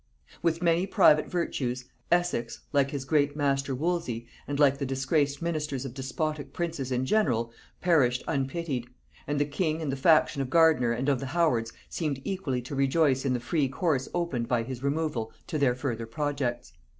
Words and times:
With 0.41 0.63
many 0.63 0.87
private 0.87 1.29
virtues, 1.29 1.85
Essex, 2.11 2.61
like 2.73 2.89
his 2.89 3.05
great 3.05 3.35
master 3.35 3.75
Wolsey, 3.75 4.25
and 4.47 4.57
like 4.57 4.79
the 4.79 4.83
disgraced 4.87 5.43
ministers 5.43 5.85
of 5.85 5.93
despotic 5.93 6.53
princes 6.53 6.91
in 6.91 7.05
general, 7.05 7.51
perished 7.81 8.23
unpitied; 8.27 8.87
and 9.27 9.39
the 9.39 9.45
king 9.45 9.79
and 9.79 9.91
the 9.91 9.95
faction 9.95 10.41
of 10.41 10.49
Gardiner 10.49 10.91
and 10.91 11.07
of 11.07 11.19
the 11.19 11.27
Howards 11.37 11.71
seemed 11.87 12.19
equally 12.25 12.63
to 12.63 12.73
rejoice 12.75 13.25
in 13.25 13.33
the 13.33 13.39
free 13.39 13.69
course 13.69 14.09
opened 14.11 14.47
by 14.47 14.63
his 14.63 14.81
removal 14.81 15.31
to 15.45 15.59
their 15.59 15.75
further 15.75 16.07
projects. 16.07 16.73